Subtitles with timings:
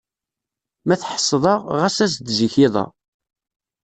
[0.87, 2.85] Ma tḥesseḍ-aɣ, ɣas as-d zik iḍ-a.